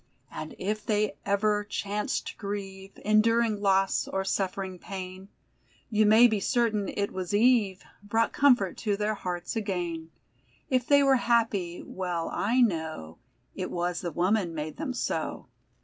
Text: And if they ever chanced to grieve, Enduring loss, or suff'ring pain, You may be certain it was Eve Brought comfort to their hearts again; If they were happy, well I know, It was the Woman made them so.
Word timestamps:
And 0.31 0.55
if 0.57 0.83
they 0.83 1.15
ever 1.27 1.63
chanced 1.63 2.25
to 2.29 2.37
grieve, 2.37 2.97
Enduring 3.05 3.61
loss, 3.61 4.07
or 4.07 4.23
suff'ring 4.23 4.79
pain, 4.79 5.29
You 5.91 6.07
may 6.07 6.25
be 6.27 6.39
certain 6.39 6.89
it 6.89 7.11
was 7.13 7.35
Eve 7.35 7.83
Brought 8.01 8.33
comfort 8.33 8.77
to 8.77 8.97
their 8.97 9.13
hearts 9.13 9.55
again; 9.55 10.09
If 10.71 10.87
they 10.87 11.03
were 11.03 11.17
happy, 11.17 11.83
well 11.85 12.31
I 12.33 12.61
know, 12.61 13.19
It 13.53 13.69
was 13.69 14.01
the 14.01 14.11
Woman 14.11 14.55
made 14.55 14.77
them 14.77 14.95
so. 14.95 15.47